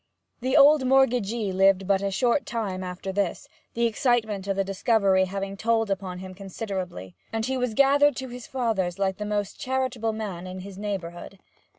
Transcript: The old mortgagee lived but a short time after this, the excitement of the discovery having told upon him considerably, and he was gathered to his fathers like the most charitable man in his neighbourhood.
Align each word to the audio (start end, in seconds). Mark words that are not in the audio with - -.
The 0.39 0.57
old 0.57 0.83
mortgagee 0.83 1.51
lived 1.51 1.85
but 1.85 2.01
a 2.01 2.09
short 2.09 2.47
time 2.47 2.83
after 2.83 3.11
this, 3.11 3.47
the 3.75 3.85
excitement 3.85 4.47
of 4.47 4.55
the 4.55 4.63
discovery 4.63 5.25
having 5.25 5.55
told 5.55 5.91
upon 5.91 6.17
him 6.17 6.33
considerably, 6.33 7.15
and 7.31 7.45
he 7.45 7.55
was 7.55 7.75
gathered 7.75 8.15
to 8.15 8.29
his 8.29 8.47
fathers 8.47 8.97
like 8.97 9.17
the 9.17 9.25
most 9.25 9.59
charitable 9.59 10.13
man 10.13 10.47
in 10.47 10.61
his 10.61 10.75
neighbourhood. 10.79 11.37